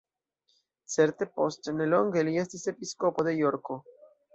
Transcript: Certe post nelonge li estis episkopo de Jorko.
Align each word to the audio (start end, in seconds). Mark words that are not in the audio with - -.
Certe 0.93 1.29
post 1.35 1.71
nelonge 1.83 2.27
li 2.31 2.37
estis 2.49 2.67
episkopo 2.77 3.31
de 3.33 3.41
Jorko. 3.45 3.83